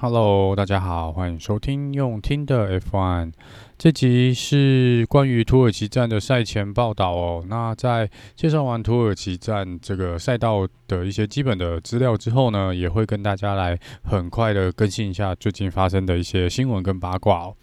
[0.00, 3.32] Hello，大家好，欢迎收听用听的 F1。
[3.76, 7.44] 这集是关于土耳其站的赛前报道哦。
[7.48, 17.56] 那在介绍完土耳其站这个赛道的一些基本的资料之后呢，也会跟大家来很快的更新一下最近发生的一些新闻跟八卦哦。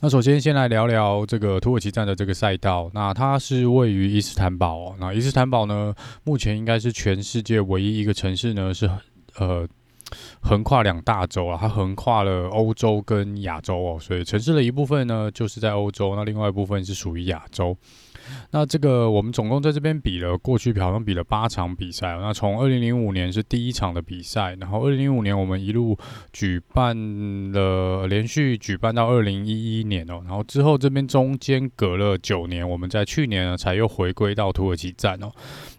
[0.00, 2.90] 那首先先来聊聊这个土耳其站的这个赛道。
[2.92, 4.96] 那它是位于伊斯坦堡哦。
[5.00, 5.94] 那伊斯坦堡呢，
[6.24, 8.90] 目前应该是全世界唯一一个城市呢，是
[9.38, 9.66] 呃。
[10.40, 17.76] 横跨两大洲啊，它横跨了欧洲跟亚洲哦，所以城市的一部分呢，就是在欧洲，那另外一部分是属于亚洲。
[18.52, 22.16] 那这个我们总共在这边比了，过去好像比了八场比赛。
[22.20, 25.96] 那从二零零五年是第一场的比赛，然后二零零五年我们一路
[26.32, 26.96] 举办
[27.52, 30.20] 了，连续举办到二零一一年哦。
[30.24, 35.30] 然后之后这边中间隔了九年，我们在去年呢才又回归到土耳其站哦。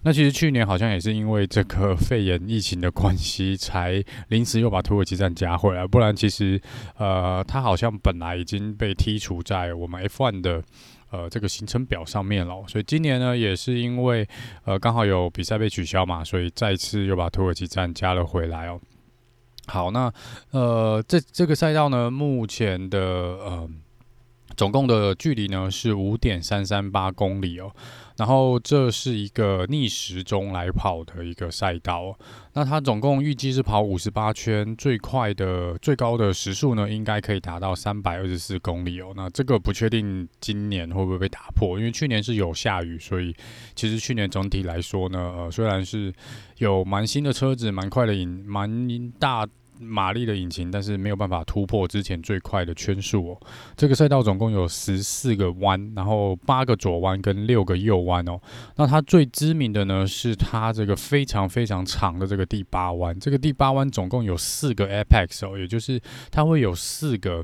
[0.04, 5.86] 那其实去年好像也是因为这个 肺炎疫情的关系，才临时又把土耳其站加回来。
[5.86, 6.60] 不然其实
[6.98, 10.64] 呃，它好像本来已经被剔除在我们 F1 的。
[11.12, 14.28] 呃，这个行程表上面了，所以今年呢，也是因为
[14.66, 18.80] 呃刚好有比赛被取消嘛，所以再次又把土耳其站加了回来哦。
[19.68, 20.12] 好，那
[20.52, 23.70] 呃这这个赛道呢，目前的呃。
[24.62, 27.74] 总共的距离呢是五点三三八公里哦，
[28.18, 32.16] 然后这是一个逆时钟来跑的一个赛道。
[32.54, 39.14] 那它总共预计是跑五十八圈，最快的最高的时速呢应该可以达到三百二十四公里哦。
[39.16, 43.36] 那这个不确定今年会不会被打破，因为去年是有下雨，所以
[43.74, 46.14] 其实去年总体来说呢，呃虽然是
[46.60, 49.48] 有蛮新的车子，蛮快的引，蛮大。
[49.82, 53.42] 马力的引擎，但是没有办法突破之前最快的圈速哦。
[53.76, 58.40] 这个赛道总共有十四个弯，然后八个左弯跟六个右弯哦。
[58.76, 63.20] 那它最知名的呢，是它这个非常非常长的这个第八弯。
[63.20, 67.44] 这个第八弯总共有四个 apex 哦，也就是它会有四个。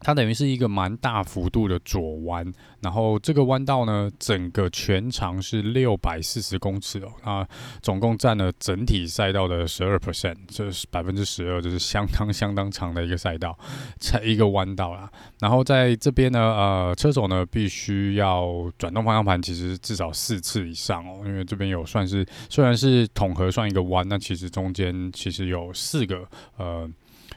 [0.00, 7.48] 它等于是一个蛮大幅度的左弯，然后这个弯道呢，整个全长是六百四十公尺哦，那
[7.82, 13.58] 总共占了整体赛道的十二 percent，这是百分之十二，这是相当相当长的一个赛道，
[13.98, 15.10] 才一个弯道啦。
[15.40, 26.26] 然后在这边呢，呃，车手呢必须要转动方向盘，其实至少四次以上哦，因为这边有算是虽然是统合算一个弯，那其实中间其实有四个
[26.56, 26.88] 呃。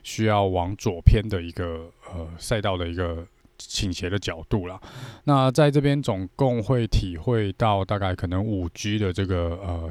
[0.04, 3.26] 需要往左偏的一个呃赛道的一个
[3.58, 4.80] 倾斜的角度啦。
[5.26, 9.90] 那在这边总共会体会到大概可能五 G 的这个呃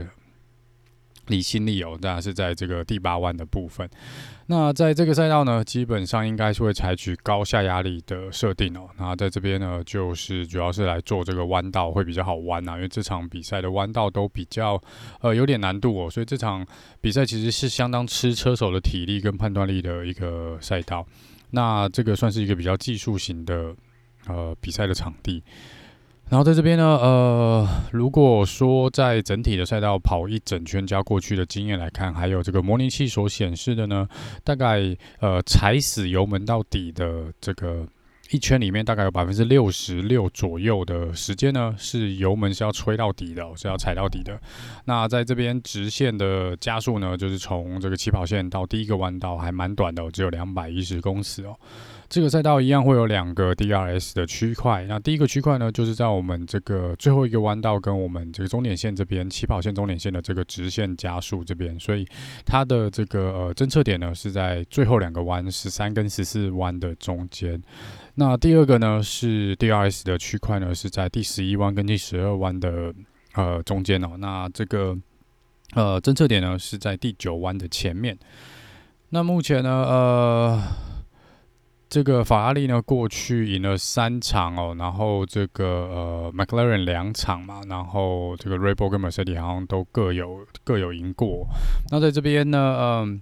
[1.30, 3.88] 离心力哦，当然是在这个第八弯的部分。
[4.46, 8.88] 那在这个赛道呢，基本上应该是会采取高下压力的设定哦。
[8.98, 14.80] 那在这边呢，就是主要是来做这个弯道会比较好弯啊，因为这场比赛的弯道都比较
[15.20, 16.66] 呃有点难度哦，所以这场
[17.00, 21.06] 比赛其实是相当吃车手的体力跟判断力的一个赛道。
[21.52, 23.74] 那这个算是一个比较技术型的
[24.26, 25.42] 呃比赛的场地。
[26.30, 34.06] 然后在这边呢，呃，如果说在整体的赛道跑一整圈加过去的经验来看，还有这个模拟器所显示的呢，
[34.44, 37.84] 大概呃踩死油门到底的这个
[38.30, 44.40] 一圈里面，大概有百分之六十六左右的时间呢，是油门是要吹到底的，是要踩到底的。
[44.84, 51.56] 那在这边直线的加速呢，就是从这个起跑线到第一个弯道还蛮短的，只有两百一十公尺哦。
[52.10, 54.84] 这个赛道一样会有两个 DRS 的区块。
[54.88, 62.04] 那第一个区块呢，就是在我们这个最后一个弯道跟我们这个终点线这边，起跑线、终点线的这个直线加速这边，所以
[62.44, 67.62] 它的这个呃侦测点呢是在最后两个弯，十三跟十四弯的中间。
[68.16, 72.92] 那第二个呢是 DRS 的区块呢是在第十一弯跟第十二弯的
[73.34, 74.16] 呃中间哦。
[74.18, 74.98] 那这个
[75.74, 78.18] 呃侦测点呢是在第九弯的前面。
[79.10, 80.60] 那目前呢呃。
[81.90, 91.46] 这个法拉利呢，过去赢了三场哦，然后这个呃，McLaren 两场嘛，然后这个 rebo 跟 Mercedes 好像都各有各有赢过。
[91.90, 93.20] 那在这边呢，嗯。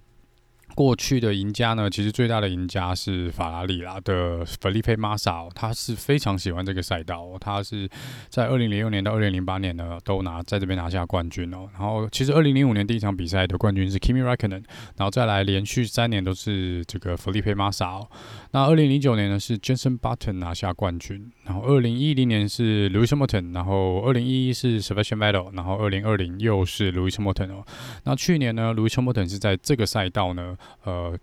[0.78, 7.88] 过去的赢家呢，其实最大的赢家是法拉利啦的 Felipe Masa，他是非常喜欢这个赛道，他是
[8.28, 11.68] 在二零零六年到二零零八年呢都拿在这边拿下冠军哦。
[11.72, 14.62] 然后其实二零零五年第一场比赛的冠军是 Kimi Räikkönen，
[14.96, 18.06] 然后再来连续三年都是这个 Felipe Massa。
[18.52, 27.64] 那二零零九年呢是 Jenson Button 拿下冠军，然后二零一零年是 Louis Hamilton，然后二零一一是 Sebastian Vettel，然后二零二零又是 Louis Hamilton 哦。
[28.04, 30.58] 那去年呢，Louis Hamilton 是在这个赛道呢。
[30.84, 31.18] 呃，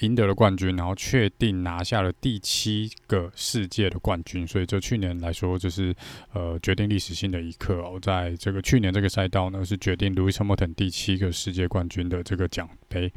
[0.00, 5.94] 赢得了冠军，然后确定拿下了第七个世界的冠军，所以这去年来说就是
[6.32, 7.98] 呃决定历史性的一刻哦。
[8.00, 13.10] 在这个去年这个赛道呢，是决定 Lewis Hamilton 第七个世界冠军的这个奖杯。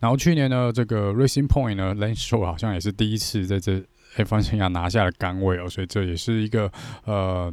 [0.00, 3.82] 然后去年呢，这个 Racing Point 呢，Lance Stroll 好像也是第一次在这
[4.16, 6.70] F1 生涯拿下了杆位哦，所以这也是一个
[7.04, 7.52] 呃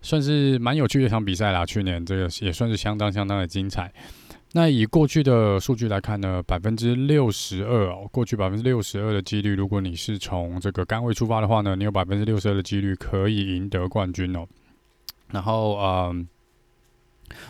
[0.00, 1.66] 算是蛮有趣的一场比赛啦。
[1.66, 3.92] 去年这个也算是相当相当的精彩。
[4.54, 14.46] 那以过去的数据来看呢，百分之六十二哦，过去百分之六十二的几率，如果你是从这个杆位出发的话呢，你有百分之六十二的几率可以赢得冠军哦。
[15.30, 16.28] 然后，嗯。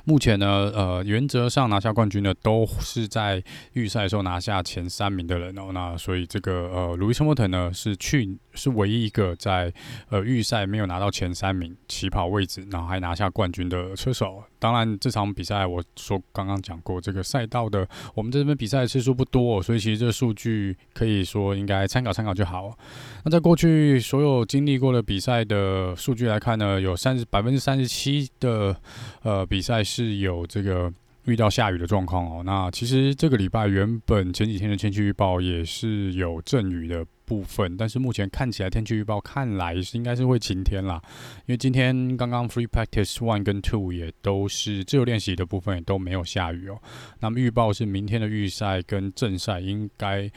[0.05, 3.43] 目前呢，呃，原则上拿下冠军的都是在
[3.73, 5.71] 预赛的时候拿下前三名的人哦。
[5.73, 9.73] 那所以这个呃，路易斯·莫特呢是去是唯一一个在
[10.11, 14.43] 呃预赛没有拿到前三名起跑位置，然后还拿下冠军的车手。
[14.59, 22.77] 当然，这场比赛我说刚刚讲过，这个赛道的我们这边比赛次数不多，所以其实这数据可以说应该参考参考就好。
[23.25, 28.77] 那在过去所有经历过的比赛的数据来看呢，有三十百分之三十七的
[29.23, 29.72] 呃比赛。
[29.73, 30.93] 赛是有这个
[31.25, 32.43] 遇到下雨的状况哦。
[32.45, 41.01] 那其实这个礼拜原本前几天的天气预报也是有阵雨的部分，但是目前看起来天气预报看来是应该是会晴天啦。
[41.47, 46.79] 因为今天刚刚 Free Practice One 跟 Two 也都是自由练习的部分也都没有下雨哦。
[47.21, 50.31] 那么预报是明天的预赛跟正赛应该。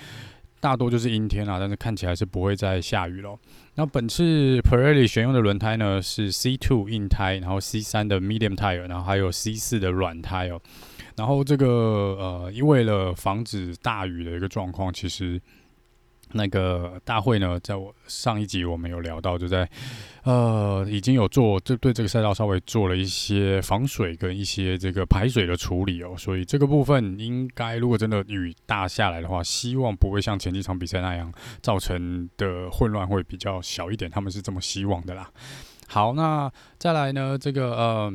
[0.62, 3.38] 大多就是阴天啦，但是看起来是不会再下雨了。
[3.76, 10.60] 那本次 Pirelli 选用的轮胎呢是 C two 硬胎，然后 C 三的 Medium Tire，然后还有 C 四的软胎哦。
[11.16, 15.42] 然后这个呃，因为了防止大雨的一个状况，其实。
[16.36, 19.68] 那个大会呢，在我上一集我们有聊到，就在
[20.24, 35.32] 呃已经有做，就对这个赛道稍微做了一些防水跟一些这个排水的处理哦，所以这个部分应该如果真的雨大下来的话，希望不会像前几场比赛那样造成的混乱会比较小一点，他们是这么希望的啦。
[35.88, 38.14] 好，那再来呢，这个呃。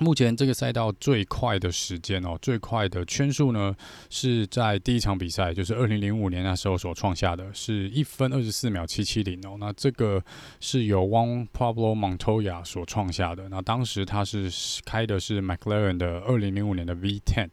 [0.00, 3.76] 目前这个赛道最快的时间哦，最快的圈数呢，
[4.08, 9.56] 是在第一场比赛，就是二零零五年那时候所创下的，是一分二十四秒七七零哦。
[9.60, 10.24] 那这个
[10.58, 13.48] 是由 Juan Pablo Montoya 所创下的。
[13.50, 14.50] 那当时他是
[14.86, 17.48] 开的是 McLaren 的二零零五年的 V10。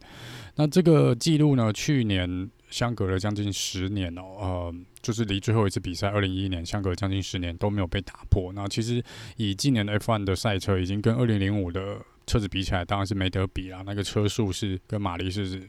[0.56, 8.54] 那这个记录呢，去年相隔了将近十年哦，呃，就是离最后一次比赛二零一一年相隔将近十年都没有被打破。
[8.54, 9.04] 那其实
[9.36, 13.82] 以今年的 F1 的赛车已经跟二零零五的车子比起来，当然是没得比啦。
[13.86, 15.68] 那个车速是跟马力是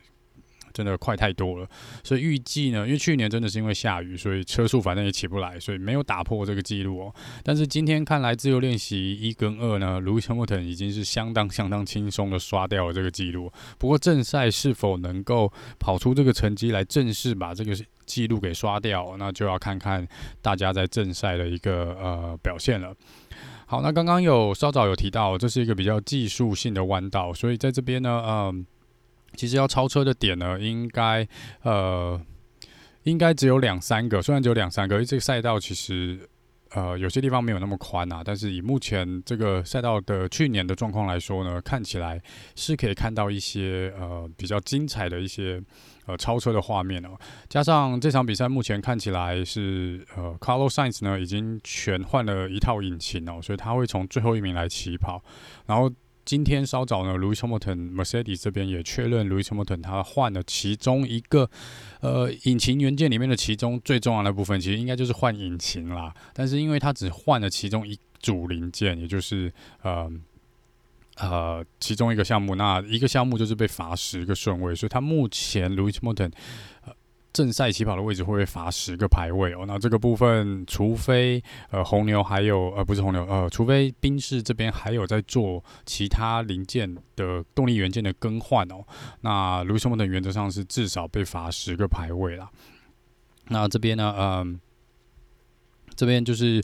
[0.74, 1.68] 真的快太多了，
[2.04, 7.14] 所以预计呢，因为去年真的是因为下雨，所以车速反正也起不来，所以没有打破这个记录哦。
[7.42, 13.50] 但是今天看来，自由练习一跟二呢，Lewis Hamilton 已经是相当相当轻松的刷掉了这个记录。
[13.78, 17.74] 不过正赛是否能够跑出这个成绩来正式把这个
[18.06, 20.06] 记录给刷掉，那就要看看
[20.40, 22.94] 大家在正赛的一个呃表现了。
[23.70, 28.66] 好，那刚刚有稍早有提到，这是一个比较技术性的弯道，所以在这边呢，嗯，
[29.36, 31.28] 其实要超车的点呢，应该
[31.64, 32.18] 呃，
[33.02, 36.28] 应该只有两三个，虽然只有两三个，因为这个赛道其实。
[36.72, 42.22] 呃，有些地方没有那么宽啊，但是以目前这个赛道的去年的状况来说呢，看起来
[42.56, 45.58] 是可以看到一些呃比较精彩的一些
[46.08, 47.10] 呃超车的画面哦。
[47.48, 55.22] 加上这场比赛目前看起来是呃，Carlos Sainz 呢已经全换了一套引擎哦，所以他会从最后一名来起跑，
[55.66, 55.88] 然后。
[56.24, 61.48] 今天稍早呢，Louis Hamilton Mercedes 这边也确认，Louis Hamilton 他换了其中一个
[62.02, 66.14] 呃引擎元件里面的其中最重要的部分，其实应该就是换引擎啦。
[66.34, 69.50] 但是因为他只换了其中一组零件，也就是
[69.80, 70.06] 呃
[71.18, 76.32] 呃其中一个项目，那一个项目就是被罚十个顺位，所以他目前 Lewis Moton
[76.84, 76.92] 呃。
[77.30, 79.64] 正赛起跑的位置会被罚十个排位哦？
[79.64, 88.82] 那这个部分，除非呃红牛还有呃不是红牛呃，除非宾士这边还有在做其他零件的动力元件的更换哦，
[89.20, 92.50] 那卢森堡的原则上是至少被罚十个排位啦。
[93.48, 94.58] 那这边呢，嗯、
[95.94, 96.60] 这边就是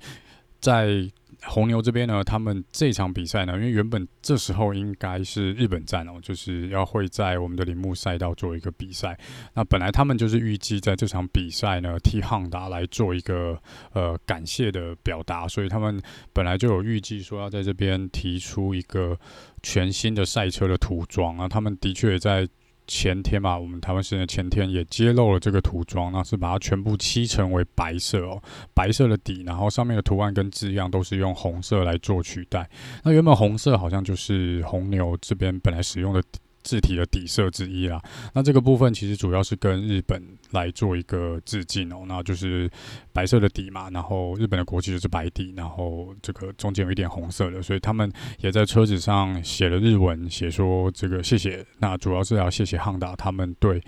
[0.61, 1.09] 在。
[1.47, 9.19] 红牛这边呢，他们这场比赛呢，因为原本这时候应该是日本站哦，就是要会在我们的铃木赛道做一个比赛。
[9.55, 13.61] 那本来他们就是预计在这场比赛呢，替汉达来做一个
[13.93, 16.01] 呃感谢的表达，所以他们
[16.33, 19.19] 本来就有预计说要在这边提出一个
[19.63, 21.49] 全新的赛车的涂装啊。
[21.49, 22.49] 他们的确在。
[22.87, 28.43] 前天吧，我们台湾时间前天也揭露了这个涂装，那是把它全部漆成为白色哦，
[28.75, 32.69] 白色的底，然后上面的图案跟字样都是用红色来做取代。
[33.03, 36.23] 那原本红色好像就是红牛这边本来使用的
[36.65, 38.03] 字体的底色之一啦。
[38.33, 42.69] 那这个部分其实主要是跟日本来做一个致敬哦，那就是
[43.13, 51.65] 白色的底嘛，然后日本的国旗就是白底，然后这个中间有一点红色的，所以他们也在车子上写了日文，写说这个谢谢。
[51.79, 53.81] 那主要是要谢谢汉达他们对。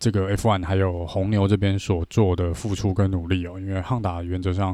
[0.00, 4.72] 这个 F1 还有红牛这边所做的付出跟努力哦，因为汉达原则上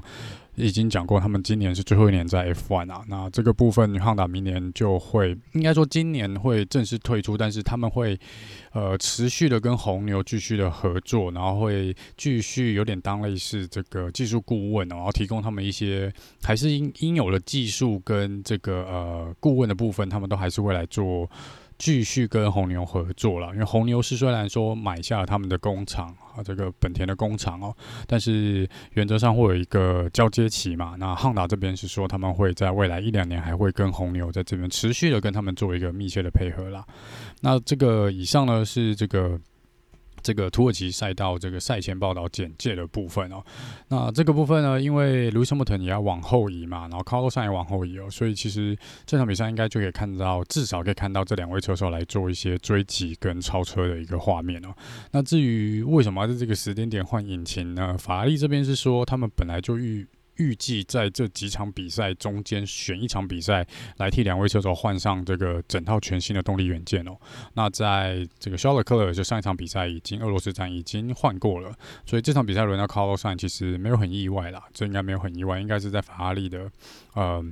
[0.56, 3.02] 已经讲过，他们今年是最后一年在 F1 啊。
[3.08, 8.18] 那这个部分汉达明年就会，应该说今年会正式退出，但是他们会
[8.72, 21.28] 呃持续的跟红牛继续的合作，然后会继续有点当类似这个技术顾问哦，然后提供他们一些还是应应有的技术跟这个呃顾问的部分，他们都还是会来做。
[21.76, 27.74] 继续跟红牛合作了，因为红牛是虽然说买下了他们的工厂啊，这个本田的工厂哦，
[28.06, 30.94] 但是原则上会有一个交接期嘛。
[30.98, 36.84] 那汉达这边是说他们会在未来一两年还会跟红牛在这边持续的跟他们做一个密切的配合啦。
[37.40, 39.38] 那这个以上呢是这个。
[40.24, 43.44] 这个土耳其赛道这个赛前报道简介的部分哦，
[43.88, 54.74] 那这个部分呢，因为 Lewis Hamilton 也要往后移嘛，然后 Carlos 也往后移哦，所以其实这场比赛应该就可以看到，至少可以看到这两位车手来做一些追击跟超车的一个画面哦。
[55.12, 57.96] 那至于为什么要在这个时间点换引擎呢？
[57.98, 60.06] 法拉利这边是说他们本来就预。
[60.36, 63.66] 预计在这几场比赛中间选一场比赛
[63.98, 67.16] 来替两位车手换上这个整套全新的动力元件哦。
[67.54, 71.72] 那在这个肖勒克尔就上一场比赛已经俄罗斯站已经换过了，
[72.04, 76.70] 所以这场比赛轮到 Carlos 其实没有很意外啦，这应该没有很意外，应该是在法拉利的
[77.14, 77.44] 呃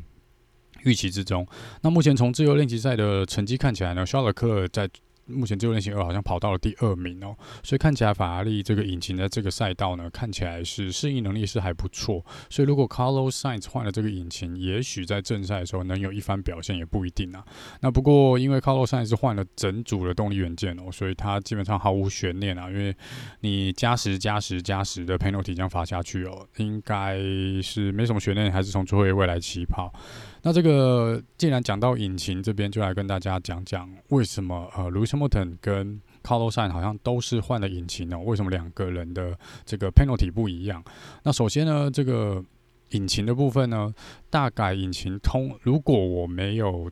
[0.83, 1.47] 预期之中。
[1.83, 4.89] 那目前从自由练习赛的成绩看起来呢，肖勒克尔在。
[5.26, 12.25] 目前自由练习二好像跑到了第二名哦，所以看起来法拉利这个引擎在这个赛道呢，看起来是适应能力是还不错。
[12.50, 17.45] 所以如果 Carlos Sainz 换了这个引擎，也许在正赛的时候能有一番表现也不一定啊。
[17.81, 22.69] 那不过因为 Carlos Sainz 换了整组的动力元件哦，所以他基本上毫无悬念啊。
[22.71, 22.95] 因为
[23.41, 27.17] 你加时加时加时的 penalty 将罚下去哦，应该
[27.62, 29.93] 是没什么悬念，还是从最后一位来起跑。
[30.45, 38.19] 那这个既然讲到引擎这边，就来跟大家讲讲为什么呃，Lewis Hamilton 跟 Carlos Sain 好像都是换了引擎呢？
[38.19, 40.83] 为什么两个人的这个 penalty 不一样？
[41.23, 42.45] 那首先呢，这个
[42.91, 43.95] 引擎的部分呢，
[44.31, 46.91] 大概引擎通，如果我没有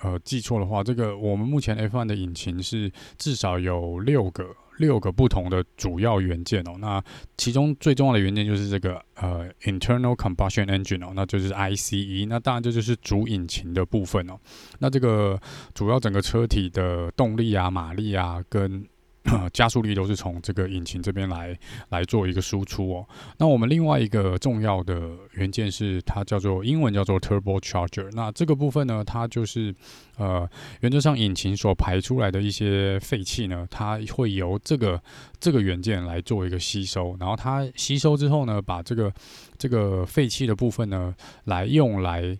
[0.00, 4.54] 呃记错的话，这个我们目前 F1 的引擎是至少有六个。
[4.78, 7.02] 六个不同的主要元件哦，那
[7.36, 14.38] 其中最重要的元件就是这个呃 internal combustion engine 哦，那就是 ICE，那当然这就是主引擎的部分哦，
[14.78, 15.40] 那这个
[15.74, 18.86] 主要整个车体的动力啊、马力啊跟。
[19.52, 23.06] 加速力都是从这个引擎这边来来做一个输出哦。
[23.38, 28.10] 那我们另外一个重要的元件是它叫做英文叫做 turbocharger。
[28.12, 29.74] 那这个部分呢，它就是
[30.16, 30.48] 呃
[30.80, 35.02] 原则上引擎所排出来的一些废气呢，它会由这个
[35.40, 39.12] 这个元件来做一个吸收，然后它吸收之后呢，把这个
[39.58, 41.14] 这个废气的部分呢
[41.44, 42.38] 来用来。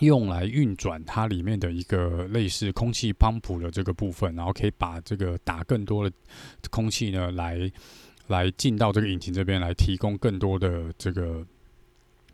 [0.00, 6.16] 用来运转它里面的一个类似空气泵浦的这个部分，然后可以把这个打更多的
[6.70, 7.70] 空气呢，来
[8.26, 11.46] 来进到这个引擎这边来提供更多的这个。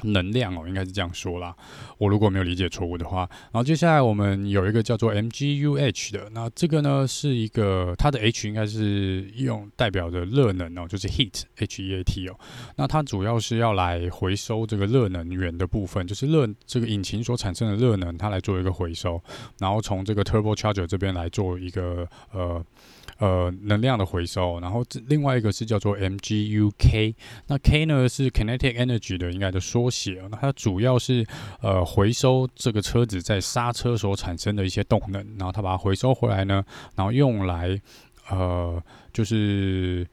[0.04, 1.54] 能量哦，应该是这样说啦。
[1.99, 12.38] 我如果没有理解错误的话，然后接下来我们有一个叫做 MGUH 的，那这个呢是一个它的 H 应该是用代表着热能哦，就是 heat H E A T 哦。
[12.76, 19.23] 那它主要是要来回收这个热能源的部分，就是热这个引擎所产生的热能，它来做一个回收，
[19.59, 22.64] 然后从这个 turbocharger 这边来做一个呃。
[23.21, 27.15] 呃，能量的回收，然后这另外一个是叫做 MGUK，
[27.47, 31.27] 那 K 呢是 Kinetic Energy 的应该的缩写，那它主要是
[31.61, 36.65] 呃回收这个车子在刹车所产生的一些动能，然后它把它回收回来呢，
[36.97, 37.79] 然后用来
[38.31, 40.07] 呃就是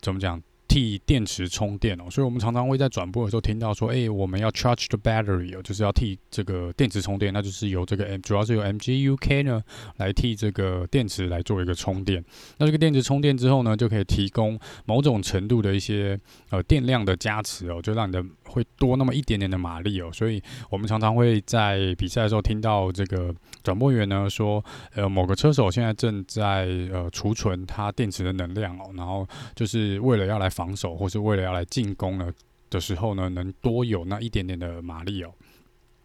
[0.00, 0.40] 怎么讲？
[0.76, 9.62] 替电池充电哦，所以我们常常会在转播的时候听到说，哎，我们要 charge the battery 哦，就是要替这个电池充电，那就是由这个 M，主要是由 MGUK 呢
[9.96, 12.22] 来替这个电池来做一个充电。
[12.58, 20.10] 那这个电池充电之后呢，就可以提供某种程度的一些呃电量的加持哦，就让你的会多那么一点点的马力哦。
[20.12, 24.62] 所以我们常常会在比赛的时候听到这个转播员呢说，
[24.94, 30.50] 呃，某个车手现在正在呃储存它电池的能量哦，然后就是为了要来。
[30.56, 32.32] 防防守或是为了要来进攻呢
[32.68, 35.32] 的时候呢，能多有那一点点的马力哦。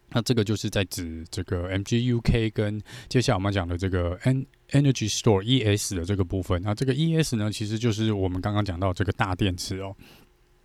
[0.10, 6.62] 那这个就是在指这个 MGUK 跟接下来我们讲的这个 N Energy Store ES 的这个部分。
[6.62, 9.96] 那这个 ES 呢，其实就是我们刚刚讲到这个大电池哦。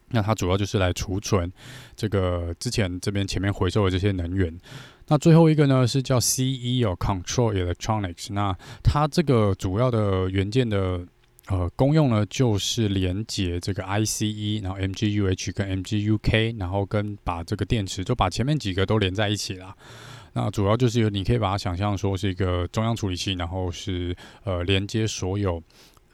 [0.08, 1.50] 那它主要就是来储存
[1.96, 4.56] 这个之前这边前面回收的这些能源。
[5.08, 8.32] 那最后一个呢是叫 CE 哦，Control Electronics。
[8.32, 11.06] 那它这个主要的元件的
[11.48, 19.74] 呃功用呢，就是连接这个 ICE，然后 MGUH 跟 MGUK，然后跟把这个电池就把前面几个都连在一起了。
[20.32, 25.62] 那主要就是你可以把它想象说是一个中央处理器，然后是呃连接所有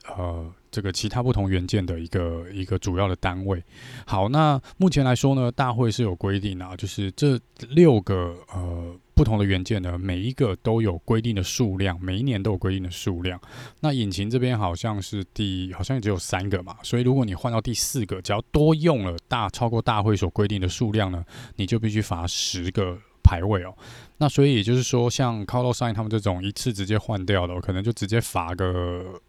[0.07, 0.53] 呃。
[0.73, 3.63] 这个其他不同元件的一个一个主要的单位。
[4.07, 13.39] 好，那目前来说呢，大会是有规定啊，就是这六个呃不同的元件呢，每一个都有规定的数量，每一年都有规定的数量。
[13.79, 21.23] 那引擎这边好像是第，好像只有三个嘛，所以如果你换到第四个，只要多用了大超过大会所规定的数量呢，
[21.55, 23.73] 你就必须罚十个排位哦。
[24.17, 29.21] 那所以也就是说，像 Callsign 他们这种一次直接换掉的，可能就直接罚个。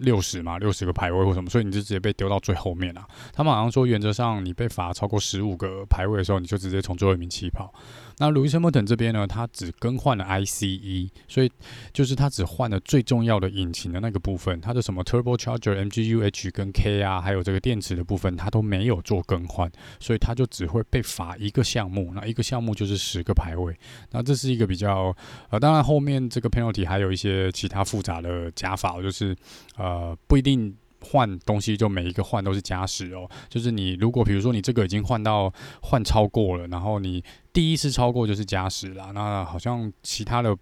[0.00, 3.02] 六十嘛，六十个排位或什么，所以你就直接被丢到最后面了。
[3.32, 7.72] 他们好像说，原则上你被罚超过十五个排位的时候，你就直接从最后一名起跑。
[8.20, 11.50] 那 Lewis Hamilton 这边呢，他只更换了 ICE，所以
[11.90, 22.12] 就是他只换了最重要的引擎的那个部分，它的什么 Turbocharger、MGUH 跟 K 啊，还有这个电池的部分，他都没有做更换，所以他就只会被罚一个项目。
[22.14, 23.74] 那一个项目就是十个排位。
[24.10, 25.16] 那这是一个比较
[25.48, 29.34] 呃，当然后面这个 penalty 还有一些其他复杂的加法，就是
[29.78, 30.76] 呃不一定。
[31.00, 35.52] 换东西就每一个换都是加时哦，就是你如果比如说你这个已经换到
[35.82, 40.56] 换超过了，然后你第一次超过就是加时啦，那好像其他的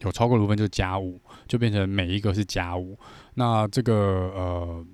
[0.00, 2.98] 有超过的部分就加五，就变成每一个是加五。
[3.34, 3.94] 那这个
[4.34, 4.86] 呃，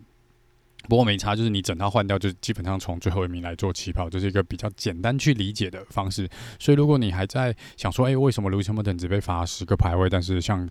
[0.89, 6.29] 不过没差，就是你整套换掉，就基本上从最后一名来做起跑，就是一个比较简单去理解的方式。
[6.59, 10.69] 所以如果你还在想说，哎、为什么 Lewis Hamilton 只被罚十个排位，但是像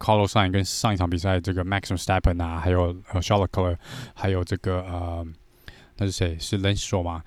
[0.00, 2.32] Carlos s i g n 跟上一场比赛这个 Max i m s t e p p e
[2.32, 3.76] n 啊，还有呃 Charles Leclerc，
[4.14, 5.24] 还有这个呃，
[5.98, 6.38] 那是谁？
[6.38, 7.22] 是 Lance Stroll 吗？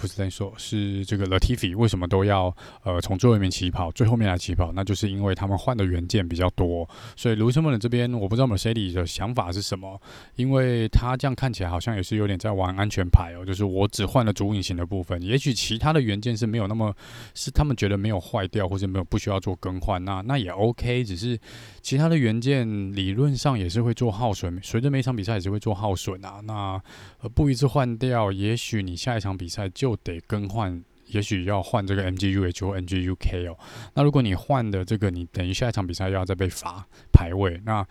[0.00, 4.72] 不是在说，是这个 Latifi 为什么都要呃从最后一名起跑，最后面来起跑？
[4.72, 10.00] 那就是因为他们换的元件比较多，所以 Lewis Hamilton 这边我不知道 Mercedes 的想法是什么，
[10.36, 16.94] 因为他这样看起来好像也是有点在玩安全牌哦，就是我只换了主引擎的部分，也许其他的元件是没有那么
[17.34, 21.38] 是他们觉得没有坏掉或者没有不需要做更换，那那也 OK，只是
[21.82, 26.80] 其他的元件理论上也是会做耗损，随着每场比赛也是会做耗损啊，那
[27.20, 33.58] 呃不一次换掉，也许你下一场比赛就就得更换，也许要换这个 MGUH 或 MGUK 哦。
[33.94, 37.60] 那如果你换的这个，你等于下一场比赛又要再被罚排位。
[37.64, 37.84] 那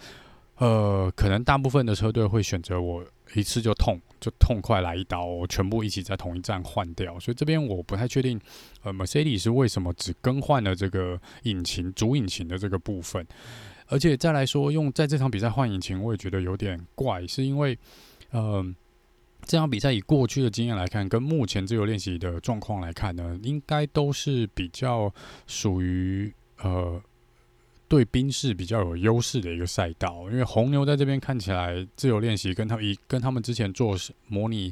[0.58, 7.20] 呃，可能大部分的车队会选择我一次就痛，就痛快来一刀，全部一起在同一站换掉。
[7.20, 8.40] 所以这边我不太确定，
[8.84, 13.26] 呃，Mercedes 是为什么只更换了这个引擎主引擎的这个部分，
[13.88, 17.78] 而且再来说用在这场比赛换引擎，我也觉得有点怪，是因为
[18.32, 18.66] 呃。
[19.50, 25.12] 这场比赛以过去的经验来看，跟目前自由练习的状况来看呢，应该都是比较
[25.48, 27.02] 属于呃
[27.88, 30.30] 对宾士比较有优势的一个赛道。
[30.30, 34.72] 因为红牛在这边看起来自由练习跟他以跟他们之前做模拟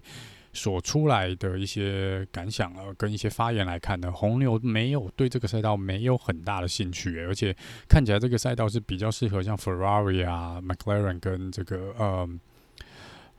[0.53, 7.51] 所出来的一些感想啊，跟一些发言来看呢，红牛没有对这个赛道没有很大的兴趣，而且
[7.89, 12.29] 看起来这个赛道是比较适合像 Ferrari 啊、McLaren 跟这个呃。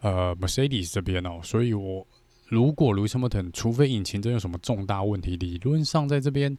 [0.01, 2.07] 呃，Mercedes 这边哦，所以我
[2.47, 6.57] 如果 Lewis Hamilton，除非引擎真有什么重大问题，理论上在这边，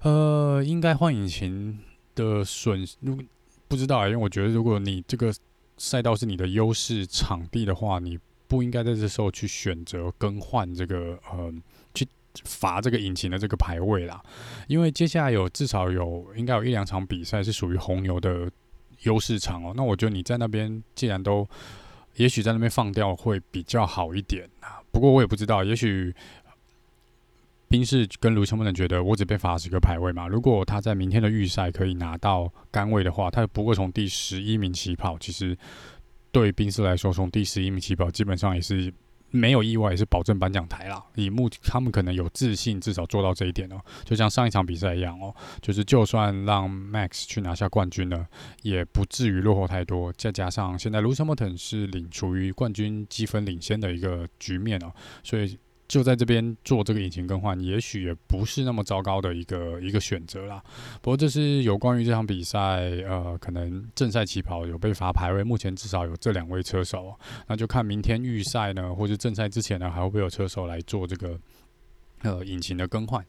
[0.00, 1.78] 呃，应该换引擎
[2.14, 3.18] 的损失，如
[3.66, 5.34] 不知道啊，因为我觉得如果你这个
[5.78, 11.52] 赛道是你的优势场地的话，你不应该在这时候去选择更换这个呃，
[11.94, 12.06] 去
[12.44, 14.22] 罚这个引擎的这个排位啦，
[14.68, 18.50] 因为接下来有至少有应该有一两场比赛是属于红牛的
[19.02, 21.48] 优势场哦，那我觉得你在那边既然都
[22.16, 25.62] 也许在那边放掉会比较好一点啊，不过我也不知道。
[25.64, 26.14] 也许
[27.68, 30.28] 宾士跟卢森不能觉得我只被罚十个排位嘛。
[30.28, 35.18] 如果他在明天的预赛可以拿到杆位的话，他不会从第十一名起跑。
[35.18, 35.56] 其实
[36.30, 38.92] 对宾士来说，从第十一名起跑基本上也是。
[39.34, 41.04] 没有意外是保证颁奖台啦。
[41.16, 43.80] 以目他们可能有自信，至少做到这一点哦。
[44.04, 48.26] 就像上一场比赛一样哦，就是就算让 Max 去拿下冠军了，
[48.62, 50.12] 也不至于落后太多。
[50.12, 54.92] 再加上现在 Lewis Milton 是领处于冠军积分领先的一个局面哦，
[55.22, 55.58] 所以。
[55.94, 60.60] 就在这边做这个引擎更换，也许也不是那么糟糕的一个一个选择啦。
[61.00, 62.58] 不过这是有关于这场比赛，
[63.08, 67.14] 呃，可能正赛起跑有被罚排位，目前至少有这两位车手，
[67.46, 71.38] 那就看明天预赛呢，或者正赛之前呢，还会不会有车手来做这个
[72.22, 73.24] 呃引擎的更换。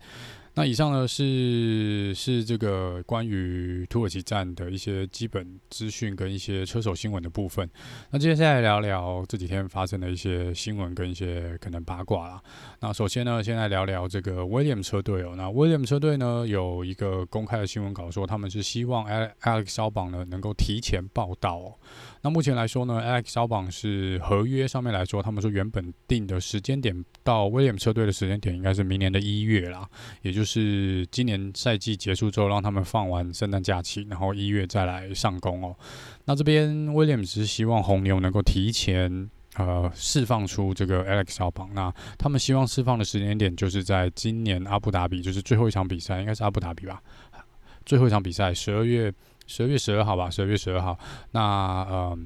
[0.57, 7.69] 那以上呢是是这个关于土耳其站的一些基本资讯跟一些车手新闻的部分。
[8.09, 12.41] 那接下来聊聊这几天发生的一些新闻跟一些可能八卦啦。
[12.79, 15.33] 那首先呢，先来聊聊这个威廉车队哦。
[15.35, 19.05] 那威廉车队呢有一个公开的新闻稿说，他们是希望
[19.41, 21.77] Alex Albon 呢能够提前报道。
[22.21, 29.87] 那目前来说呢，Alex Albon 是合约上面来说，他们说原本定的时间点到威廉车队的时间点应该是明年的一月啦，
[30.21, 35.75] 也就是是今年赛季结束之后，让他们放完圣诞假期，然后一月再来上工哦。
[36.25, 47.01] 那这边 Williams 是希望红牛能够提前呃释放出这个 Alex Albon，那他们希望释放的时间点就是在今年阿布达比，就是最后一场比赛，应该是阿布达比吧，
[47.85, 49.11] 最后一场比赛十二月。
[49.47, 50.97] 十二月十二号吧，十二月十二号，
[51.29, 51.39] 那
[51.83, 52.17] 呃，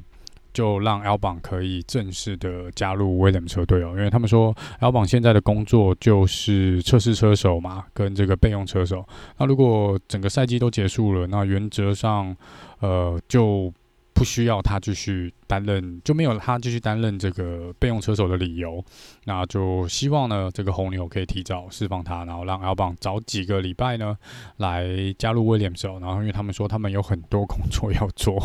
[0.53, 9.07] 就让 L 榜可以正式的加入威廉车队哦，因为他们说 L 榜现在的工作就是测试车手嘛，跟这个备用车手。
[9.37, 12.35] 那如果整个赛季都结束了，那原则上
[12.79, 13.73] 呃就。
[14.19, 18.83] 不需要他继续担任，就没有他继续担任这个备用车手的理由。
[19.23, 24.17] 那就希望呢，这个红牛可以提早释放他，然后让 Albon 早几个礼拜呢
[24.57, 24.85] 来
[25.17, 25.87] 加入 Williams。
[26.01, 28.37] 然后因为他们说他们有很多工作要做，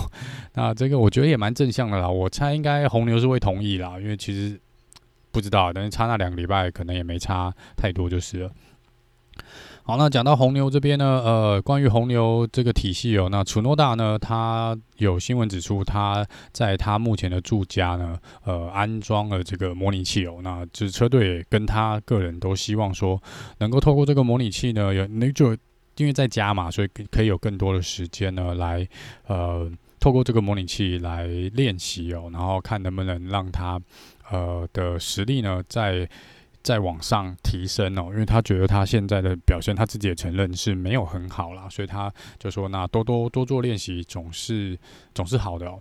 [0.52, 2.08] 那这个我觉得也蛮正向的啦。
[2.08, 4.56] 我猜应该红牛是会同意啦，因为其实
[5.32, 8.50] 不知道，但是差那两个礼拜可能也没差太多就是了。
[9.86, 23.22] 好，那讲到红牛这边呢，呃，关于红牛这个体系哦，那楚诺大呢，他有新闻指出，他在他目前的住家呢，呃，安装了这个模拟器哦，那就是车队跟他个人都希望说，
[23.58, 25.54] 能够透过这个模拟器呢，有那就
[25.98, 28.88] 因为在家嘛，所以可以有更多的时间呢，来
[29.26, 29.70] 呃，
[30.00, 33.78] 透过这个模拟器来练习哦，然后看能不能让他
[34.30, 36.08] 呃的实力呢，在。
[36.64, 44.76] 再往上提升哦，因为他觉得他现在的表现，他自己也承认是没有很好啦，所以他就说，那多多多做练习总是
[45.14, 45.78] 总是好的哦。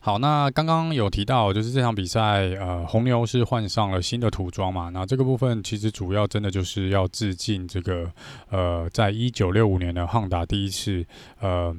[0.00, 8.10] 好，那刚刚有提到，就是这场比赛，呃，红牛是换上了新的涂装嘛，那这个部分其实主要真的就是要致敬这个，
[8.48, 11.04] 呃，在一九六五年的汉达第一次，
[11.40, 11.76] 呃。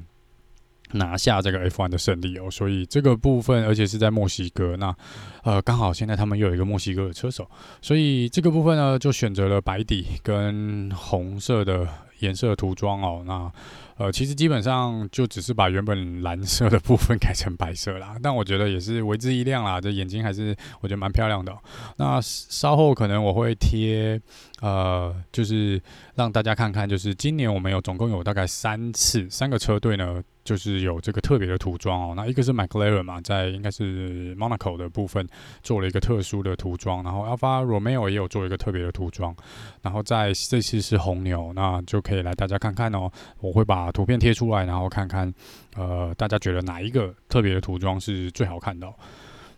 [0.92, 4.94] 拿下这个 F1 的胜利哦，所以这个部分，而且是在墨西哥，那
[5.42, 7.48] 呃刚好现在他们又有一个墨西哥的车手，
[7.82, 11.88] 所以这个部分呢就选择了白底跟红色的
[12.20, 13.50] 颜色涂装哦，那。
[13.96, 19.80] 呃，其实基本上就只是把原本蓝色的部分改成白色啦， 但我觉得也是为之一亮啦。
[19.80, 20.48] 这眼睛还是
[20.80, 21.56] 我觉得蛮漂亮的。
[21.96, 24.20] 那稍后可能我会贴，
[24.60, 25.80] 呃，就是
[26.16, 32.14] 让大家看看，就是今年我们有总共有大概三次，三个车队呢，就是有这个特别的涂装哦。
[32.14, 35.26] 那一个是 McLaren 嘛，在应该是 Monaco 的部分
[35.62, 39.34] 做了一个特殊的涂装，然后 Alfa Romeo 也有做一个特别的涂装，
[39.82, 43.10] 然后在这次是红牛，那就可以来大家看看哦。
[43.40, 45.32] 我会把图片贴出来，然后看看，
[45.74, 48.86] 呃，大家觉得哪一个特别的涂装是最好看的？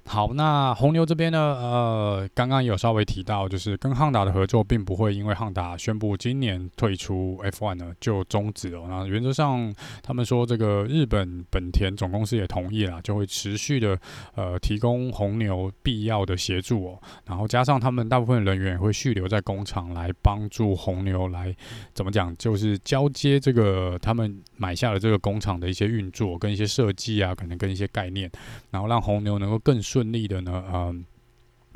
[0.08, 1.38] 好，那红牛这边呢？
[1.38, 8.84] 呃，刚刚有稍微提到，就是跟汉达的合作，并不会因为汉达宣布今年退出 F1 呢就终止了。
[8.88, 13.98] 那原则上，他们说这个日本本田总公司也同意了，就会持续的
[14.36, 17.02] 呃提供红牛必要的协助哦。
[17.26, 21.54] 然后加上他们大部分人员也会续留在工厂来帮助红牛来
[21.92, 28.30] 怎么讲，就是交接这个他们买下了这个工厂的一些运作跟一些设计啊，可能跟一些概念，
[28.70, 30.12] 然后让红牛能够更顺。
[30.12, 31.04] 利的呢，嗯，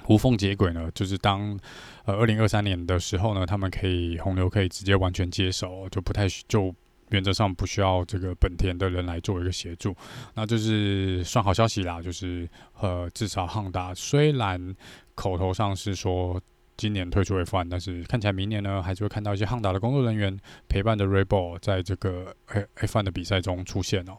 [0.09, 1.59] 无缝接轨呢，就是当
[2.05, 6.75] 呃二零二三年的时候呢，他们可以红牛可以直接完全接手，就不太就
[7.11, 9.95] 原则上不需要这个本田的人来做一个协助，
[10.35, 12.01] 那就是算好消息啦。
[12.01, 12.49] 就是
[12.81, 14.75] 呃，至少汉达虽然
[15.15, 16.41] 口头上是说
[16.77, 22.35] 今年退出 F1，但是看起来明年呢，还是会看到一些汉达的工作人员陪伴着 r e b o l 在这个
[22.77, 24.17] F1 的比赛中出现哦。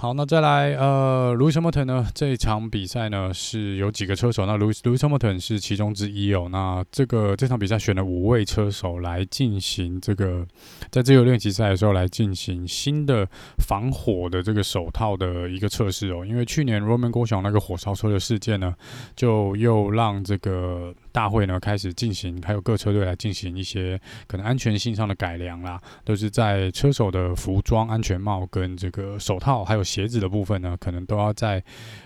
[0.00, 2.06] 好，那再来，呃，Lewis Hamilton 呢？
[2.14, 6.46] 这一场比赛呢是有几个车手，那 Lewis Lewis Hamilton 是其中之一哦。
[6.52, 10.46] 那这个这场比赛选了五位车手来进行这个，
[10.92, 13.28] 在自由练习赛的时候来进行新的
[13.66, 16.24] 防火的这个手套的一个测试哦。
[16.24, 18.72] 因为去年 Roman Guo 小那个火烧车的事件呢，
[19.16, 20.94] 就又让这个。
[21.18, 31.60] 大会呢开始进行，还有各车队来进行一些可能安全性上的改良啦，都是在车手的服装、安全帽跟这个手套，还有鞋子的部分呢，可能都要再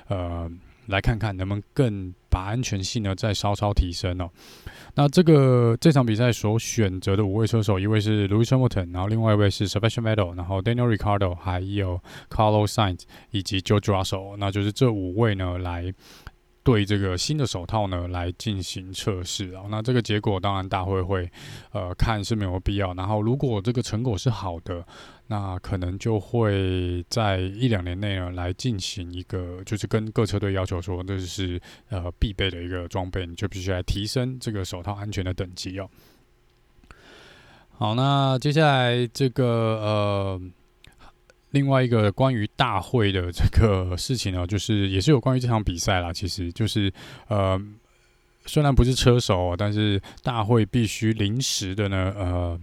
[0.08, 0.50] 呃
[0.86, 4.30] 来看看能不能更把安全性呢再稍稍提升哦。
[4.94, 13.02] 那这个这场比赛所选择的五位车手，一位是 Louis Hamilton，然后另外一位是 Sebastian Vettel，然后 Daniel r i c a r d o 还有 Carlos Sainz
[13.30, 15.92] 以及 George Russell，那就是这五位呢来。
[16.64, 19.64] 对这个新的手套呢来进行测试啊。
[19.68, 21.30] 那这个结果当然大会会
[21.72, 22.94] 呃看是没有必要。
[22.94, 24.84] 然后如果这个成果是好的，
[25.26, 35.88] 那可能就会在一两年内呢来进行一个，就是跟各车队要求说，这是呃必备的一个装备，你就必须来提升这个手套安全的等级哦。
[37.70, 40.40] 好，那接下来这个呃，
[41.52, 46.12] 另外一个关于大会的这个事情呢，就是也是有关于这场比赛啦。
[46.14, 46.92] 其实就是
[47.28, 47.58] 呃，
[48.44, 52.60] 虽然不是车手，但是大会必须临时的呢，呃，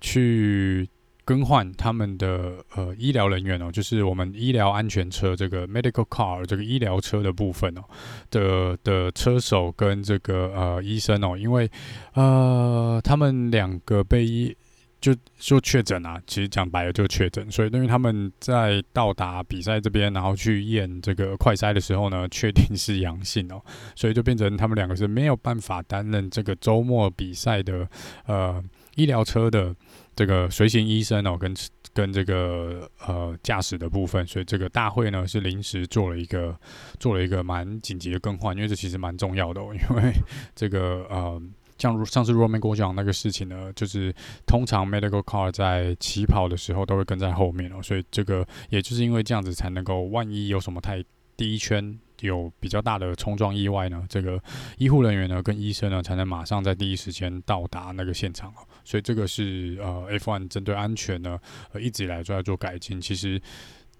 [0.00, 0.88] 去。
[1.22, 7.84] 更换他们的呃医疗人员哦，就是我们医疗安全车这个 medical car 这个医疗车的部分哦
[8.32, 11.70] 的的车手跟这个呃医生哦，因为
[12.14, 14.56] 呃他们两个被医
[15.00, 23.62] 就就确诊啊，其实讲白了就确诊，所以因为他们在到达比赛这边，然后去验这个快筛的时候呢，确定是阳性哦，
[23.96, 27.88] 所以就变成他们两个是没有办法担任这个周末比赛的
[28.26, 28.62] 呃
[28.96, 29.74] 医疗车的。
[30.16, 31.54] 这个随行医生哦，跟
[31.94, 36.54] 跟这个呃驾驶的部分，所以这个大会呢是临时做了一个
[36.98, 40.12] 做了一个蛮紧急的更换，因为这其实蛮重要的哦，因为
[40.54, 41.40] 这个呃
[41.80, 44.14] 像上次 Roman 讲那个事情呢，就是
[44.46, 51.02] 通常 medical car 在起跑的时候都会跟在后面哦，所以这个也就是因为这样子才能够，万一有什么太
[51.36, 51.98] 第一圈。
[52.20, 54.38] 有比较大的冲撞意外呢，这个
[54.76, 61.38] 医护人员呢跟医生呢才能马上在第一时间到达那个现场哦，所以这个是呃 F1 针对安全呢
[61.72, 63.40] 呃一直以来都在做改进，其实。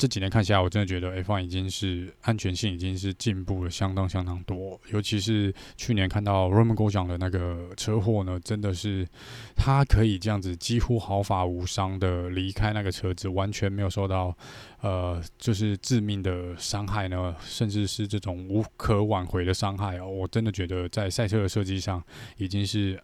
[0.01, 4.81] 这几年看起来，我真的觉得 F1 已经是安全性已经是进步了相当相当多。
[4.91, 9.07] 尤其是去年看到 Romain Grosjean 的那个车祸呢，真的是
[9.55, 14.35] 他可以这样子几乎毫发无伤的离开那个车子，完全没有受到
[14.81, 20.09] 呃就是致命的伤害呢，甚至是这种无可挽回的伤害哦。
[20.09, 22.03] 我真的觉得在赛车的设计上，
[22.39, 22.99] 已经是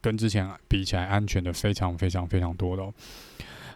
[0.00, 2.82] 跟之前比起来安全的非常非常非常多的。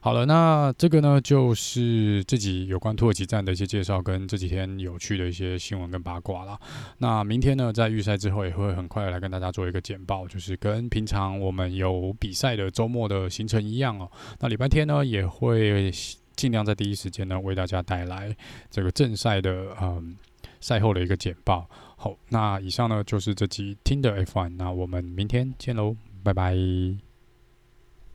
[0.04, 6.58] 好了，那这个呢，就是自己有关土耳其站的一些介绍，跟这几天有趣的一些新闻跟八卦啦。
[6.98, 14.10] 那明天呢，在预赛之后也会很快来跟大家做一个简报，就是跟平常我们有比赛的周末的行程一样哦。
[14.40, 15.88] 那礼拜天呢，也会
[16.34, 18.36] 尽量在第一时间呢，为大家带来
[18.72, 20.16] 这个正赛的嗯
[20.60, 21.70] 赛后的一个简报。
[21.96, 27.11] 好，那以上呢就是这集听的 F1，那我们明天见喽，拜拜。